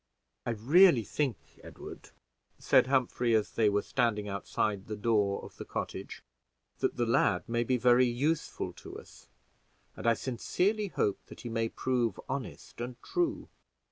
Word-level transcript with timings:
"I 0.47 0.49
really 0.49 1.03
think, 1.03 1.37
Edward," 1.63 2.09
said 2.57 2.87
Humphrey, 2.87 3.35
as 3.35 3.51
they 3.51 3.69
were 3.69 3.83
standing 3.83 4.27
outside 4.27 4.79
of 4.79 4.87
the 4.87 4.95
door 4.95 5.43
of 5.43 5.57
the 5.57 5.63
cottage, 5.63 6.23
"that 6.79 6.97
the 6.97 7.05
lad 7.05 7.47
may 7.47 7.63
be 7.63 7.77
very 7.77 8.07
useful 8.07 8.73
to 8.81 8.97
us, 8.97 9.27
and 9.95 10.07
I 10.07 10.15
sincerely 10.15 10.87
hope 10.87 11.19
that 11.27 11.41
he 11.41 11.49
may 11.49 11.69
prove 11.69 12.19
honest 12.27 12.81
and 12.81 12.99
true. 13.03 13.47